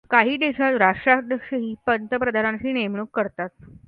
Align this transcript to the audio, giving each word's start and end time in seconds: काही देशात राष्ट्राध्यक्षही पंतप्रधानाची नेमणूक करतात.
काही 0.09 0.37
देशात 0.37 0.77
राष्ट्राध्यक्षही 0.77 1.73
पंतप्रधानाची 1.87 2.71
नेमणूक 2.71 3.09
करतात. 3.13 3.49